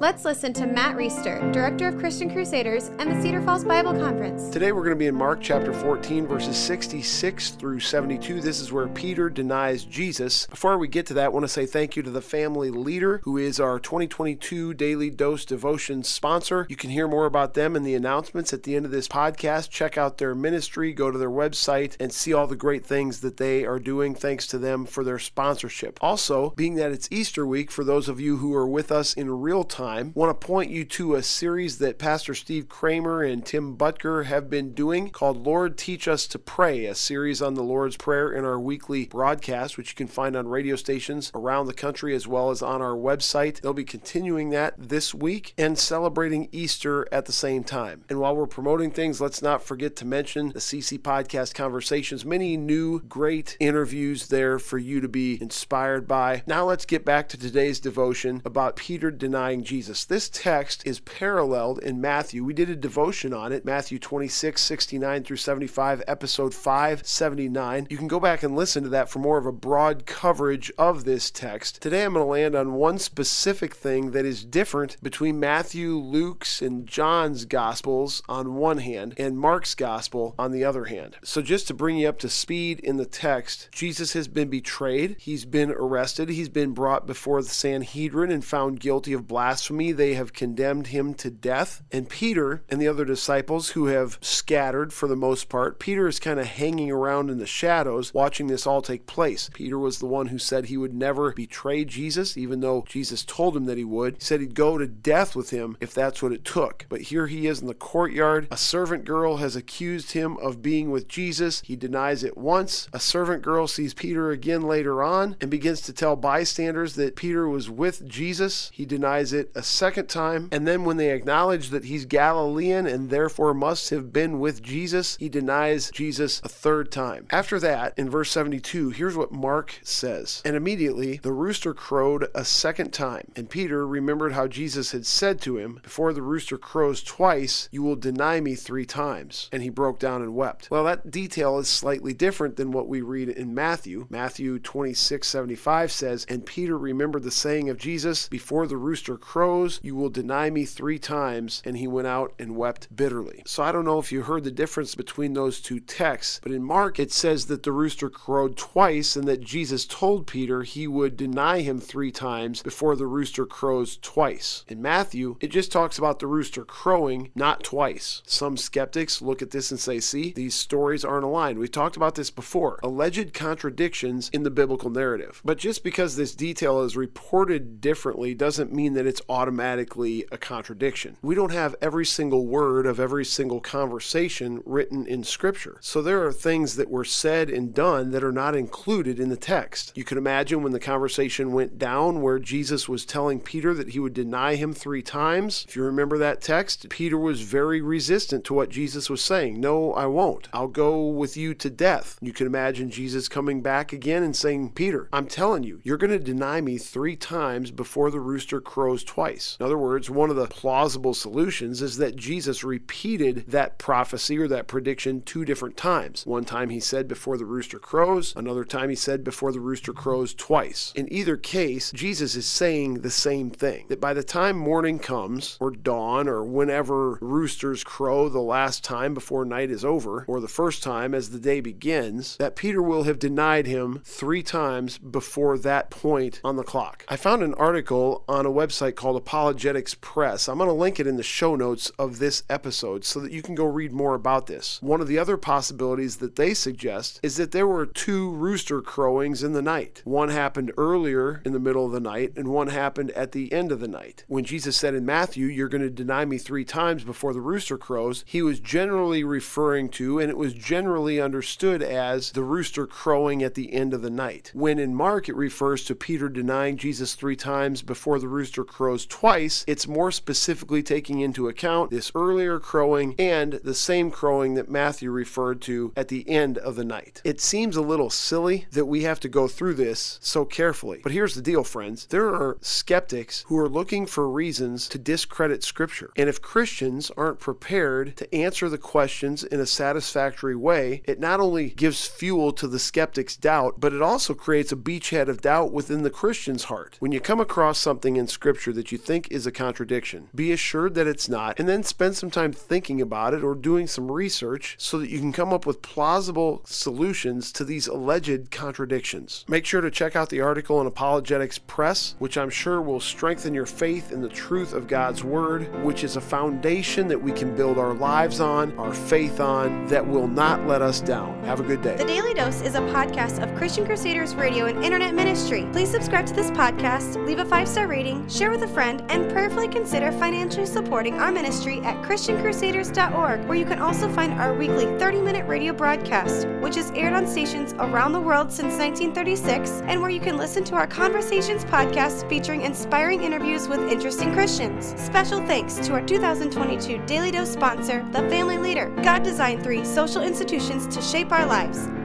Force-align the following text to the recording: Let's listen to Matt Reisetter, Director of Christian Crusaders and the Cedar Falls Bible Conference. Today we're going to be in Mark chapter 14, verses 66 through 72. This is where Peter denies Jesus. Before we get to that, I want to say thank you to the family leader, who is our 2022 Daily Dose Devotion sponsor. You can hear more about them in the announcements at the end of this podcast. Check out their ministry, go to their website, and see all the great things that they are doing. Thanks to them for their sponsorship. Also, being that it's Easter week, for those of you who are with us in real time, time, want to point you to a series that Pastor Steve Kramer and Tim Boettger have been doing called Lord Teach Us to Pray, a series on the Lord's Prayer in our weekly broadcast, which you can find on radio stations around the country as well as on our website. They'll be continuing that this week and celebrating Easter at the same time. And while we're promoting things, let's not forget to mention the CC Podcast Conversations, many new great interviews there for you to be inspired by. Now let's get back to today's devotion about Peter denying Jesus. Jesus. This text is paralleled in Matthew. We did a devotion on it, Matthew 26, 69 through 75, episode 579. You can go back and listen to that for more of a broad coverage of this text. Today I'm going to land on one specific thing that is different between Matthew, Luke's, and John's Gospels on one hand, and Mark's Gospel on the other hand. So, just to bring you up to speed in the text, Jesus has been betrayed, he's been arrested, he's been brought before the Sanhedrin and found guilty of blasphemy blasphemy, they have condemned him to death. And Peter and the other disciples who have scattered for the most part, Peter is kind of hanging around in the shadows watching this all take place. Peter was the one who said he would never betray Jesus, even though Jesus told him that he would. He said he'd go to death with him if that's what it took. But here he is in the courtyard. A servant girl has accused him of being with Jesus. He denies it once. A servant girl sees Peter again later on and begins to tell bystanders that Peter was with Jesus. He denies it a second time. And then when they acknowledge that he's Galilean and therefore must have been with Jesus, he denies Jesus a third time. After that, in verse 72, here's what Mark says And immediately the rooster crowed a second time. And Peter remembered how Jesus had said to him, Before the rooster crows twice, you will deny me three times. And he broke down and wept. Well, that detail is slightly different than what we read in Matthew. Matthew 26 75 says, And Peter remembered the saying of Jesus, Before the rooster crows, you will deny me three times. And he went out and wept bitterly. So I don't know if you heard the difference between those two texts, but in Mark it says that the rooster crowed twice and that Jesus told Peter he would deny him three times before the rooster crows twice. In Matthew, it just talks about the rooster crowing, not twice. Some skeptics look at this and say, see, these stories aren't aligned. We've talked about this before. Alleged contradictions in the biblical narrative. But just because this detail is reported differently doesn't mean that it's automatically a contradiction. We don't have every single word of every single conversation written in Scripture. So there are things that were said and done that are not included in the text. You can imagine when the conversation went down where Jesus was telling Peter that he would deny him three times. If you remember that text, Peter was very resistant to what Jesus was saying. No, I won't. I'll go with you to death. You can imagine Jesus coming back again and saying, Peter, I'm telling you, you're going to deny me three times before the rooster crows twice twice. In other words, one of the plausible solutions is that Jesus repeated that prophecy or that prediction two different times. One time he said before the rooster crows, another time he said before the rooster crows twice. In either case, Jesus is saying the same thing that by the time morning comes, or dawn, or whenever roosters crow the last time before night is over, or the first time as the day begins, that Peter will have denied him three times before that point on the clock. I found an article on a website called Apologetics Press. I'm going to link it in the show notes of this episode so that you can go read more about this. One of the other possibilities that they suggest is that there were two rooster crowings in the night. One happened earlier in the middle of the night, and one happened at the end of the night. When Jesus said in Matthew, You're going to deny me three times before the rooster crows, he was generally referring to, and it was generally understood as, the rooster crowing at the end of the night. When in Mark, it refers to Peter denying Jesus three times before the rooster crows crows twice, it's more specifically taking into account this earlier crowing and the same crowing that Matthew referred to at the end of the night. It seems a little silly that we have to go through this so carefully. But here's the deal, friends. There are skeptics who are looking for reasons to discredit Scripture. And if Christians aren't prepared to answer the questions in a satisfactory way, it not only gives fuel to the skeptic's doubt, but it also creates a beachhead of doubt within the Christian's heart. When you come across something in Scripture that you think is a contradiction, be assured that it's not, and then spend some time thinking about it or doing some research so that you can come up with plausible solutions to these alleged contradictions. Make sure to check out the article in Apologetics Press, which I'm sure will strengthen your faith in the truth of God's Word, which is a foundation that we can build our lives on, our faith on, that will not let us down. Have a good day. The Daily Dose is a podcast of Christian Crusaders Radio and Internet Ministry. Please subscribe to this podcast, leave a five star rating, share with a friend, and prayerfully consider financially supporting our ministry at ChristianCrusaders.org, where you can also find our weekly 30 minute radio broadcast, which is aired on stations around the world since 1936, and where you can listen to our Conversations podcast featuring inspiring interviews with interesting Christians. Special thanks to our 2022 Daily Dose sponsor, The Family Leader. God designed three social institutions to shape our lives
Let's 0.00 0.24
listen 0.24 0.52
to 0.52 0.64
Matt 0.64 0.96
Reisetter, 0.96 1.52
Director 1.52 1.88
of 1.88 1.98
Christian 1.98 2.30
Crusaders 2.30 2.92
and 3.00 3.10
the 3.10 3.20
Cedar 3.20 3.42
Falls 3.42 3.64
Bible 3.64 3.94
Conference. 3.94 4.48
Today 4.48 4.70
we're 4.70 4.84
going 4.84 4.94
to 4.94 4.96
be 4.96 5.08
in 5.08 5.14
Mark 5.16 5.40
chapter 5.42 5.72
14, 5.72 6.24
verses 6.24 6.56
66 6.56 7.50
through 7.50 7.80
72. 7.80 8.40
This 8.40 8.60
is 8.60 8.70
where 8.72 8.86
Peter 8.86 9.28
denies 9.28 9.82
Jesus. 9.82 10.46
Before 10.46 10.78
we 10.78 10.86
get 10.86 11.04
to 11.06 11.14
that, 11.14 11.24
I 11.24 11.28
want 11.30 11.42
to 11.42 11.48
say 11.48 11.66
thank 11.66 11.96
you 11.96 12.04
to 12.04 12.10
the 12.10 12.20
family 12.20 12.70
leader, 12.70 13.20
who 13.24 13.38
is 13.38 13.58
our 13.58 13.80
2022 13.80 14.72
Daily 14.74 15.10
Dose 15.10 15.44
Devotion 15.44 16.04
sponsor. 16.04 16.64
You 16.70 16.76
can 16.76 16.90
hear 16.90 17.08
more 17.08 17.26
about 17.26 17.54
them 17.54 17.74
in 17.74 17.82
the 17.82 17.96
announcements 17.96 18.52
at 18.52 18.62
the 18.62 18.76
end 18.76 18.84
of 18.84 18.92
this 18.92 19.08
podcast. 19.08 19.70
Check 19.70 19.98
out 19.98 20.18
their 20.18 20.36
ministry, 20.36 20.92
go 20.92 21.10
to 21.10 21.18
their 21.18 21.28
website, 21.28 21.96
and 21.98 22.12
see 22.12 22.32
all 22.32 22.46
the 22.46 22.54
great 22.54 22.86
things 22.86 23.18
that 23.22 23.38
they 23.38 23.64
are 23.64 23.80
doing. 23.80 24.14
Thanks 24.14 24.46
to 24.46 24.58
them 24.58 24.86
for 24.86 25.02
their 25.02 25.18
sponsorship. 25.18 25.98
Also, 26.00 26.50
being 26.50 26.76
that 26.76 26.92
it's 26.92 27.08
Easter 27.10 27.44
week, 27.44 27.72
for 27.72 27.82
those 27.82 28.08
of 28.08 28.20
you 28.20 28.36
who 28.36 28.54
are 28.54 28.68
with 28.68 28.92
us 28.92 29.12
in 29.14 29.28
real 29.40 29.64
time, 29.64 29.87
time, 29.88 30.12
want 30.14 30.38
to 30.38 30.46
point 30.46 30.70
you 30.70 30.84
to 30.84 31.14
a 31.14 31.22
series 31.22 31.78
that 31.78 31.98
Pastor 31.98 32.34
Steve 32.34 32.68
Kramer 32.68 33.22
and 33.22 33.44
Tim 33.44 33.74
Boettger 33.74 34.26
have 34.26 34.50
been 34.50 34.74
doing 34.74 35.08
called 35.08 35.46
Lord 35.46 35.78
Teach 35.78 36.06
Us 36.06 36.26
to 36.26 36.38
Pray, 36.38 36.84
a 36.84 36.94
series 36.94 37.40
on 37.40 37.54
the 37.54 37.62
Lord's 37.62 37.96
Prayer 37.96 38.30
in 38.30 38.44
our 38.44 38.60
weekly 38.60 39.06
broadcast, 39.06 39.78
which 39.78 39.90
you 39.90 39.94
can 39.94 40.06
find 40.06 40.36
on 40.36 40.46
radio 40.46 40.76
stations 40.76 41.32
around 41.34 41.66
the 41.66 41.72
country 41.72 42.14
as 42.14 42.26
well 42.26 42.50
as 42.50 42.60
on 42.60 42.82
our 42.82 42.94
website. 42.94 43.62
They'll 43.62 43.72
be 43.72 43.84
continuing 43.84 44.50
that 44.50 44.74
this 44.76 45.14
week 45.14 45.54
and 45.56 45.78
celebrating 45.78 46.50
Easter 46.52 47.08
at 47.10 47.24
the 47.24 47.32
same 47.32 47.64
time. 47.64 48.04
And 48.10 48.20
while 48.20 48.36
we're 48.36 48.46
promoting 48.46 48.90
things, 48.90 49.22
let's 49.22 49.40
not 49.40 49.62
forget 49.62 49.96
to 49.96 50.04
mention 50.04 50.50
the 50.50 50.58
CC 50.58 50.98
Podcast 50.98 51.54
Conversations, 51.54 52.26
many 52.26 52.58
new 52.58 53.00
great 53.00 53.56
interviews 53.58 54.28
there 54.28 54.58
for 54.58 54.76
you 54.76 55.00
to 55.00 55.08
be 55.08 55.40
inspired 55.40 56.06
by. 56.06 56.42
Now 56.46 56.66
let's 56.66 56.84
get 56.84 57.06
back 57.06 57.30
to 57.30 57.38
today's 57.38 57.80
devotion 57.80 58.42
about 58.44 58.76
Peter 58.76 59.10
denying 59.10 59.64
Jesus. 59.64 59.77
Jesus. 59.78 60.04
This 60.04 60.28
text 60.28 60.84
is 60.84 60.98
paralleled 60.98 61.78
in 61.78 62.00
Matthew. 62.00 62.42
We 62.42 62.52
did 62.52 62.68
a 62.68 62.74
devotion 62.74 63.32
on 63.32 63.52
it, 63.52 63.64
Matthew 63.64 64.00
26, 64.00 64.60
69 64.60 65.22
through 65.22 65.36
75, 65.36 66.02
episode 66.08 66.52
579. 66.52 67.86
You 67.88 67.96
can 67.96 68.08
go 68.08 68.18
back 68.18 68.42
and 68.42 68.56
listen 68.56 68.82
to 68.82 68.88
that 68.88 69.08
for 69.08 69.20
more 69.20 69.38
of 69.38 69.46
a 69.46 69.52
broad 69.52 70.04
coverage 70.04 70.72
of 70.78 71.04
this 71.04 71.30
text. 71.30 71.80
Today 71.80 72.02
I'm 72.02 72.14
going 72.14 72.24
to 72.24 72.28
land 72.28 72.56
on 72.56 72.72
one 72.72 72.98
specific 72.98 73.72
thing 73.72 74.10
that 74.10 74.24
is 74.24 74.44
different 74.44 74.96
between 75.00 75.38
Matthew, 75.38 75.96
Luke's, 75.96 76.60
and 76.60 76.84
John's 76.84 77.44
Gospels 77.44 78.20
on 78.28 78.56
one 78.56 78.78
hand, 78.78 79.14
and 79.16 79.38
Mark's 79.38 79.76
Gospel 79.76 80.34
on 80.40 80.50
the 80.50 80.64
other 80.64 80.86
hand. 80.86 81.18
So, 81.22 81.40
just 81.40 81.68
to 81.68 81.74
bring 81.74 81.98
you 81.98 82.08
up 82.08 82.18
to 82.18 82.28
speed 82.28 82.80
in 82.80 82.96
the 82.96 83.06
text, 83.06 83.68
Jesus 83.70 84.14
has 84.14 84.26
been 84.26 84.50
betrayed, 84.50 85.14
he's 85.20 85.44
been 85.44 85.70
arrested, 85.70 86.30
he's 86.30 86.48
been 86.48 86.72
brought 86.72 87.06
before 87.06 87.42
the 87.42 87.48
Sanhedrin 87.48 88.32
and 88.32 88.44
found 88.44 88.80
guilty 88.80 89.12
of 89.12 89.28
blasphemy 89.28 89.67
blasphemy, 89.68 89.92
they 89.92 90.14
have 90.14 90.32
condemned 90.32 90.88
him 90.88 91.12
to 91.12 91.30
death. 91.30 91.82
And 91.92 92.08
Peter 92.08 92.62
and 92.70 92.80
the 92.80 92.88
other 92.88 93.04
disciples 93.04 93.70
who 93.70 93.86
have 93.86 94.18
scattered 94.22 94.92
for 94.92 95.06
the 95.06 95.16
most 95.16 95.48
part, 95.48 95.78
Peter 95.78 96.08
is 96.08 96.18
kind 96.18 96.40
of 96.40 96.46
hanging 96.46 96.90
around 96.90 97.28
in 97.28 97.38
the 97.38 97.46
shadows 97.46 98.14
watching 98.14 98.46
this 98.46 98.66
all 98.66 98.80
take 98.80 99.06
place. 99.06 99.50
Peter 99.52 99.78
was 99.78 99.98
the 99.98 100.06
one 100.06 100.28
who 100.28 100.38
said 100.38 100.66
he 100.66 100.78
would 100.78 100.94
never 100.94 101.32
betray 101.32 101.84
Jesus, 101.84 102.36
even 102.36 102.60
though 102.60 102.84
Jesus 102.88 103.24
told 103.24 103.56
him 103.56 103.66
that 103.66 103.76
he 103.76 103.84
would. 103.84 104.14
He 104.14 104.20
said 104.20 104.40
he'd 104.40 104.54
go 104.54 104.78
to 104.78 104.86
death 104.86 105.36
with 105.36 105.50
him 105.50 105.76
if 105.80 105.92
that's 105.92 106.22
what 106.22 106.32
it 106.32 106.44
took. 106.44 106.86
But 106.88 107.02
here 107.02 107.26
he 107.26 107.46
is 107.46 107.60
in 107.60 107.66
the 107.66 107.74
courtyard. 107.74 108.48
A 108.50 108.56
servant 108.56 109.04
girl 109.04 109.36
has 109.36 109.54
accused 109.54 110.12
him 110.12 110.38
of 110.38 110.62
being 110.62 110.90
with 110.90 111.08
Jesus. 111.08 111.60
He 111.64 111.76
denies 111.76 112.24
it 112.24 112.38
once. 112.38 112.88
A 112.92 113.00
servant 113.00 113.42
girl 113.42 113.66
sees 113.66 113.92
Peter 113.92 114.30
again 114.30 114.62
later 114.62 115.02
on 115.02 115.36
and 115.40 115.50
begins 115.50 115.82
to 115.82 115.92
tell 115.92 116.16
bystanders 116.16 116.94
that 116.94 117.16
Peter 117.16 117.48
was 117.48 117.68
with 117.68 118.08
Jesus. 118.08 118.70
He 118.72 118.86
denies 118.86 119.32
it 119.32 119.50
a 119.58 119.62
second 119.62 120.08
time. 120.08 120.48
And 120.52 120.66
then 120.66 120.84
when 120.84 120.96
they 120.96 121.10
acknowledge 121.10 121.70
that 121.70 121.84
he's 121.84 122.06
Galilean 122.06 122.86
and 122.86 123.10
therefore 123.10 123.52
must 123.52 123.90
have 123.90 124.12
been 124.12 124.38
with 124.38 124.62
Jesus, 124.62 125.16
he 125.16 125.28
denies 125.28 125.90
Jesus 125.92 126.40
a 126.44 126.48
third 126.48 126.92
time. 126.92 127.26
After 127.30 127.58
that, 127.58 127.92
in 127.96 128.08
verse 128.08 128.30
72, 128.30 128.90
here's 128.90 129.16
what 129.16 129.32
Mark 129.32 129.80
says 129.82 130.42
And 130.44 130.54
immediately 130.54 131.18
the 131.18 131.32
rooster 131.32 131.74
crowed 131.74 132.28
a 132.34 132.44
second 132.44 132.92
time. 132.92 133.32
And 133.34 133.50
Peter 133.50 133.86
remembered 133.86 134.32
how 134.32 134.46
Jesus 134.46 134.92
had 134.92 135.04
said 135.04 135.40
to 135.40 135.58
him, 135.58 135.80
Before 135.82 136.12
the 136.12 136.22
rooster 136.22 136.56
crows 136.56 137.02
twice, 137.02 137.68
you 137.72 137.82
will 137.82 137.96
deny 137.96 138.40
me 138.40 138.54
three 138.54 138.86
times. 138.86 139.48
And 139.50 139.62
he 139.62 139.70
broke 139.70 139.98
down 139.98 140.22
and 140.22 140.36
wept. 140.36 140.70
Well, 140.70 140.84
that 140.84 141.10
detail 141.10 141.58
is 141.58 141.68
slightly 141.68 142.14
different 142.14 142.54
than 142.56 142.70
what 142.70 142.86
we 142.86 143.00
read 143.00 143.28
in 143.28 143.54
Matthew. 143.54 144.06
Matthew 144.08 144.60
26 144.60 145.26
75 145.26 145.90
says, 145.90 146.24
And 146.28 146.46
Peter 146.46 146.78
remembered 146.78 147.24
the 147.24 147.32
saying 147.32 147.68
of 147.68 147.76
Jesus, 147.76 148.28
Before 148.28 148.68
the 148.68 148.76
rooster 148.76 149.16
crows, 149.16 149.47
you 149.82 149.94
will 149.94 150.10
deny 150.10 150.50
me 150.50 150.64
three 150.64 150.98
times. 150.98 151.62
And 151.64 151.76
he 151.76 151.86
went 151.86 152.06
out 152.06 152.34
and 152.38 152.56
wept 152.56 152.94
bitterly. 152.94 153.42
So 153.46 153.62
I 153.62 153.72
don't 153.72 153.84
know 153.84 153.98
if 153.98 154.12
you 154.12 154.22
heard 154.22 154.44
the 154.44 154.50
difference 154.50 154.94
between 154.94 155.34
those 155.34 155.60
two 155.60 155.80
texts, 155.80 156.40
but 156.42 156.52
in 156.52 156.62
Mark 156.62 156.98
it 156.98 157.12
says 157.12 157.46
that 157.46 157.62
the 157.62 157.72
rooster 157.72 158.10
crowed 158.10 158.56
twice 158.56 159.16
and 159.16 159.26
that 159.28 159.40
Jesus 159.40 159.86
told 159.86 160.26
Peter 160.26 160.62
he 160.62 160.86
would 160.86 161.16
deny 161.16 161.60
him 161.60 161.80
three 161.80 162.10
times 162.10 162.62
before 162.62 162.96
the 162.96 163.06
rooster 163.06 163.46
crows 163.46 163.96
twice. 163.96 164.64
In 164.68 164.82
Matthew, 164.82 165.36
it 165.40 165.48
just 165.48 165.72
talks 165.72 165.98
about 165.98 166.18
the 166.18 166.26
rooster 166.26 166.64
crowing, 166.64 167.30
not 167.34 167.62
twice. 167.64 168.22
Some 168.26 168.56
skeptics 168.56 169.22
look 169.22 169.42
at 169.42 169.50
this 169.50 169.70
and 169.70 169.80
say, 169.80 170.00
see, 170.00 170.32
these 170.32 170.54
stories 170.54 171.04
aren't 171.04 171.24
aligned. 171.24 171.58
We've 171.58 171.72
talked 171.72 171.96
about 171.96 172.14
this 172.14 172.30
before. 172.30 172.78
Alleged 172.82 173.32
contradictions 173.32 174.30
in 174.32 174.42
the 174.42 174.50
biblical 174.50 174.90
narrative. 174.90 175.40
But 175.44 175.58
just 175.58 175.84
because 175.84 176.16
this 176.16 176.34
detail 176.34 176.82
is 176.82 176.96
reported 176.96 177.80
differently 177.80 178.34
doesn't 178.34 178.72
mean 178.72 178.94
that 178.94 179.06
it's 179.06 179.22
automatically 179.28 180.24
a 180.32 180.38
contradiction. 180.38 181.16
We 181.22 181.34
don't 181.34 181.52
have 181.52 181.76
every 181.80 182.06
single 182.06 182.46
word 182.46 182.86
of 182.86 182.98
every 182.98 183.24
single 183.24 183.60
conversation 183.60 184.62
written 184.64 185.06
in 185.06 185.24
Scripture. 185.24 185.78
So 185.80 186.02
there 186.02 186.24
are 186.26 186.32
things 186.32 186.76
that 186.76 186.90
were 186.90 187.04
said 187.04 187.50
and 187.50 187.74
done 187.74 188.10
that 188.12 188.24
are 188.24 188.32
not 188.32 188.56
included 188.56 189.20
in 189.20 189.28
the 189.28 189.36
text. 189.36 189.92
You 189.94 190.04
can 190.04 190.18
imagine 190.18 190.62
when 190.62 190.72
the 190.72 190.80
conversation 190.80 191.52
went 191.52 191.78
down 191.78 192.22
where 192.22 192.38
Jesus 192.38 192.88
was 192.88 193.04
telling 193.04 193.40
Peter 193.40 193.74
that 193.74 193.90
he 193.90 193.98
would 193.98 194.14
deny 194.14 194.54
him 194.54 194.72
three 194.72 195.02
times. 195.02 195.64
If 195.68 195.76
you 195.76 195.82
remember 195.82 196.18
that 196.18 196.40
text, 196.40 196.88
Peter 196.88 197.18
was 197.18 197.42
very 197.42 197.80
resistant 197.80 198.44
to 198.44 198.54
what 198.54 198.70
Jesus 198.70 199.10
was 199.10 199.22
saying. 199.22 199.60
No, 199.60 199.92
I 199.92 200.06
won't. 200.06 200.48
I'll 200.52 200.68
go 200.68 201.06
with 201.06 201.36
you 201.36 201.54
to 201.54 201.70
death. 201.70 202.18
You 202.20 202.32
can 202.32 202.46
imagine 202.46 202.90
Jesus 202.90 203.28
coming 203.28 203.60
back 203.60 203.92
again 203.92 204.22
and 204.22 204.34
saying, 204.34 204.72
Peter, 204.72 205.08
I'm 205.12 205.26
telling 205.26 205.64
you, 205.64 205.80
you're 205.82 205.96
going 205.96 206.10
to 206.10 206.18
deny 206.18 206.60
me 206.60 206.78
three 206.78 207.16
times 207.16 207.70
before 207.70 208.10
the 208.10 208.20
rooster 208.20 208.60
crows 208.60 209.04
twice 209.04 209.17
twice. 209.18 209.56
In 209.58 209.66
other 209.66 209.76
words, 209.76 210.08
one 210.08 210.30
of 210.30 210.36
the 210.36 210.46
plausible 210.46 211.12
solutions 211.12 211.82
is 211.82 211.96
that 211.96 212.14
Jesus 212.14 212.62
repeated 212.62 213.42
that 213.48 213.76
prophecy 213.76 214.38
or 214.38 214.46
that 214.46 214.68
prediction 214.68 215.22
two 215.22 215.44
different 215.44 215.76
times. 215.76 216.24
One 216.24 216.44
time 216.44 216.70
he 216.70 216.78
said 216.78 217.08
before 217.08 217.36
the 217.36 217.44
rooster 217.44 217.80
crows, 217.80 218.32
another 218.36 218.62
time 218.62 218.90
he 218.90 218.94
said 218.94 219.24
before 219.24 219.50
the 219.50 219.58
rooster 219.58 219.92
crows 219.92 220.34
twice. 220.34 220.92
In 220.94 221.12
either 221.12 221.36
case, 221.36 221.90
Jesus 221.90 222.36
is 222.36 222.46
saying 222.46 223.00
the 223.00 223.10
same 223.10 223.50
thing 223.50 223.86
that 223.88 224.00
by 224.00 224.14
the 224.14 224.22
time 224.22 224.56
morning 224.56 225.00
comes, 225.00 225.56
or 225.60 225.72
dawn, 225.72 226.28
or 226.28 226.44
whenever 226.44 227.14
roosters 227.14 227.82
crow 227.82 228.28
the 228.28 228.38
last 228.38 228.84
time 228.84 229.14
before 229.14 229.44
night 229.44 229.72
is 229.72 229.84
over, 229.84 230.24
or 230.28 230.38
the 230.38 230.46
first 230.46 230.80
time 230.80 231.12
as 231.12 231.30
the 231.30 231.40
day 231.40 231.60
begins, 231.60 232.36
that 232.36 232.54
Peter 232.54 232.80
will 232.80 233.02
have 233.02 233.18
denied 233.18 233.66
him 233.66 234.00
three 234.04 234.44
times 234.44 234.96
before 234.96 235.58
that 235.58 235.90
point 235.90 236.40
on 236.44 236.54
the 236.54 236.62
clock. 236.62 237.04
I 237.08 237.16
found 237.16 237.42
an 237.42 237.54
article 237.54 238.22
on 238.28 238.46
a 238.46 238.50
website 238.50 238.94
called 238.94 239.07
Apologetics 239.16 239.94
Press. 239.94 240.48
I'm 240.48 240.58
going 240.58 240.68
to 240.68 240.74
link 240.74 240.98
it 241.00 241.06
in 241.06 241.16
the 241.16 241.22
show 241.22 241.56
notes 241.56 241.90
of 241.98 242.18
this 242.18 242.42
episode 242.48 243.04
so 243.04 243.20
that 243.20 243.32
you 243.32 243.42
can 243.42 243.54
go 243.54 243.64
read 243.64 243.92
more 243.92 244.14
about 244.14 244.46
this. 244.46 244.80
One 244.82 245.00
of 245.00 245.08
the 245.08 245.18
other 245.18 245.36
possibilities 245.36 246.16
that 246.16 246.36
they 246.36 246.54
suggest 246.54 247.20
is 247.22 247.36
that 247.36 247.52
there 247.52 247.66
were 247.66 247.86
two 247.86 248.30
rooster 248.32 248.80
crowings 248.80 249.42
in 249.42 249.52
the 249.52 249.62
night. 249.62 250.02
One 250.04 250.28
happened 250.28 250.72
earlier 250.76 251.42
in 251.44 251.52
the 251.52 251.60
middle 251.60 251.86
of 251.86 251.92
the 251.92 252.00
night, 252.00 252.32
and 252.36 252.48
one 252.48 252.68
happened 252.68 253.10
at 253.12 253.32
the 253.32 253.52
end 253.52 253.72
of 253.72 253.80
the 253.80 253.88
night. 253.88 254.24
When 254.28 254.44
Jesus 254.44 254.76
said 254.76 254.94
in 254.94 255.06
Matthew, 255.06 255.46
You're 255.46 255.68
going 255.68 255.82
to 255.82 255.90
deny 255.90 256.24
me 256.24 256.38
three 256.38 256.64
times 256.64 257.04
before 257.04 257.32
the 257.32 257.40
rooster 257.40 257.78
crows, 257.78 258.24
he 258.26 258.42
was 258.42 258.60
generally 258.60 259.24
referring 259.24 259.88
to, 259.90 260.18
and 260.18 260.30
it 260.30 260.36
was 260.36 260.54
generally 260.54 261.20
understood 261.20 261.82
as, 261.82 262.32
the 262.32 262.42
rooster 262.42 262.86
crowing 262.86 263.42
at 263.42 263.54
the 263.54 263.72
end 263.72 263.94
of 263.94 264.02
the 264.02 264.10
night. 264.10 264.50
When 264.54 264.78
in 264.78 264.94
Mark, 264.94 265.28
it 265.28 265.36
refers 265.36 265.84
to 265.84 265.94
Peter 265.94 266.28
denying 266.28 266.76
Jesus 266.76 267.14
three 267.14 267.36
times 267.36 267.82
before 267.82 268.18
the 268.18 268.28
rooster 268.28 268.64
crows 268.64 268.97
crows 268.98 269.18
twice, 269.18 269.64
it's 269.66 269.86
more 269.86 270.10
specifically 270.10 270.82
taking 270.82 271.20
into 271.20 271.48
account 271.48 271.90
this 271.90 272.10
earlier 272.14 272.58
crowing 272.58 273.14
and 273.18 273.54
the 273.64 273.74
same 273.74 274.10
crowing 274.10 274.54
that 274.54 274.70
Matthew 274.70 275.10
referred 275.10 275.60
to 275.62 275.92
at 275.96 276.08
the 276.08 276.28
end 276.28 276.58
of 276.58 276.76
the 276.76 276.84
night. 276.84 277.20
It 277.24 277.40
seems 277.40 277.76
a 277.76 277.82
little 277.82 278.10
silly 278.10 278.66
that 278.72 278.86
we 278.86 279.02
have 279.02 279.20
to 279.20 279.28
go 279.28 279.46
through 279.48 279.74
this 279.74 280.18
so 280.22 280.44
carefully. 280.44 281.00
But 281.02 281.12
here's 281.12 281.34
the 281.34 281.42
deal, 281.42 281.64
friends. 281.64 282.06
There 282.06 282.28
are 282.28 282.58
skeptics 282.60 283.44
who 283.48 283.58
are 283.58 283.68
looking 283.68 284.06
for 284.06 284.28
reasons 284.28 284.88
to 284.88 284.98
discredit 284.98 285.62
Scripture. 285.62 286.10
And 286.16 286.28
if 286.28 286.42
Christians 286.42 287.10
aren't 287.16 287.40
prepared 287.40 288.16
to 288.16 288.34
answer 288.34 288.68
the 288.68 288.78
questions 288.78 289.44
in 289.44 289.60
a 289.60 289.66
satisfactory 289.66 290.56
way, 290.56 291.02
it 291.04 291.20
not 291.20 291.40
only 291.40 291.70
gives 291.70 292.06
fuel 292.06 292.52
to 292.52 292.66
the 292.66 292.78
skeptic's 292.78 293.36
doubt, 293.36 293.74
but 293.78 293.92
it 293.92 294.02
also 294.02 294.34
creates 294.34 294.72
a 294.72 294.76
beachhead 294.76 295.28
of 295.28 295.40
doubt 295.40 295.72
within 295.72 296.02
the 296.02 296.10
Christian's 296.10 296.64
heart. 296.64 296.96
When 297.00 297.12
you 297.12 297.20
come 297.20 297.40
across 297.40 297.78
something 297.78 298.16
in 298.16 298.26
Scripture 298.26 298.72
that 298.72 298.87
you 298.92 298.98
think 298.98 299.28
is 299.30 299.46
a 299.46 299.52
contradiction, 299.52 300.28
be 300.34 300.52
assured 300.52 300.94
that 300.94 301.06
it's 301.06 301.28
not, 301.28 301.58
and 301.58 301.68
then 301.68 301.82
spend 301.82 302.16
some 302.16 302.30
time 302.30 302.52
thinking 302.52 303.00
about 303.00 303.34
it 303.34 303.44
or 303.44 303.54
doing 303.54 303.86
some 303.86 304.10
research 304.10 304.76
so 304.78 304.98
that 304.98 305.10
you 305.10 305.18
can 305.18 305.32
come 305.32 305.52
up 305.52 305.66
with 305.66 305.82
plausible 305.82 306.62
solutions 306.64 307.52
to 307.52 307.64
these 307.64 307.86
alleged 307.86 308.50
contradictions. 308.50 309.44
Make 309.48 309.66
sure 309.66 309.80
to 309.80 309.90
check 309.90 310.16
out 310.16 310.30
the 310.30 310.40
article 310.40 310.80
in 310.80 310.86
Apologetics 310.86 311.58
Press, 311.58 312.14
which 312.18 312.38
I'm 312.38 312.50
sure 312.50 312.80
will 312.80 313.00
strengthen 313.00 313.54
your 313.54 313.66
faith 313.66 314.12
in 314.12 314.20
the 314.20 314.28
truth 314.28 314.72
of 314.72 314.88
God's 314.88 315.22
Word, 315.22 315.84
which 315.84 316.04
is 316.04 316.16
a 316.16 316.20
foundation 316.20 317.08
that 317.08 317.22
we 317.22 317.32
can 317.32 317.54
build 317.54 317.78
our 317.78 317.94
lives 317.94 318.40
on, 318.40 318.76
our 318.78 318.94
faith 318.94 319.40
on, 319.40 319.86
that 319.88 320.06
will 320.06 320.28
not 320.28 320.66
let 320.66 320.82
us 320.82 321.00
down. 321.00 321.42
Have 321.44 321.60
a 321.60 321.64
good 321.64 321.82
day. 321.82 321.96
The 321.96 322.04
Daily 322.04 322.34
Dose 322.34 322.62
is 322.62 322.74
a 322.74 322.80
podcast 322.80 323.42
of 323.42 323.54
Christian 323.56 323.84
Crusaders 323.84 324.34
Radio 324.34 324.66
and 324.66 324.82
Internet 324.84 325.14
Ministry. 325.14 325.66
Please 325.72 325.90
subscribe 325.90 326.26
to 326.26 326.34
this 326.34 326.50
podcast, 326.50 327.24
leave 327.26 327.38
a 327.38 327.44
five 327.44 327.68
star 327.68 327.86
rating, 327.86 328.26
share 328.28 328.50
with 328.50 328.62
a 328.62 328.68
friend, 328.68 328.77
and 328.78 329.30
prayerfully 329.32 329.66
consider 329.66 330.12
financially 330.12 330.64
supporting 330.64 331.14
our 331.14 331.32
ministry 331.32 331.80
at 331.80 331.96
ChristianCrusaders.org, 332.02 333.44
where 333.46 333.58
you 333.58 333.64
can 333.64 333.80
also 333.80 334.08
find 334.08 334.32
our 334.34 334.54
weekly 334.54 334.86
30 334.98 335.20
minute 335.20 335.46
radio 335.48 335.72
broadcast, 335.72 336.46
which 336.60 336.76
is 336.76 336.92
aired 336.92 337.12
on 337.12 337.26
stations 337.26 337.72
around 337.80 338.12
the 338.12 338.20
world 338.20 338.52
since 338.52 338.78
1936, 338.78 339.82
and 339.86 340.00
where 340.00 340.10
you 340.10 340.20
can 340.20 340.36
listen 340.36 340.62
to 340.64 340.76
our 340.76 340.86
Conversations 340.86 341.64
podcast 341.64 342.28
featuring 342.28 342.62
inspiring 342.62 343.22
interviews 343.22 343.66
with 343.66 343.80
interesting 343.90 344.32
Christians. 344.32 344.94
Special 344.96 345.44
thanks 345.46 345.74
to 345.86 345.92
our 345.94 346.02
2022 346.02 347.04
Daily 347.06 347.32
Dose 347.32 347.52
sponsor, 347.52 348.06
The 348.12 348.28
Family 348.28 348.58
Leader. 348.58 348.90
God 349.02 349.24
designed 349.24 349.64
three 349.64 349.84
social 349.84 350.22
institutions 350.22 350.86
to 350.94 351.02
shape 351.02 351.32
our 351.32 351.46
lives 351.46 351.88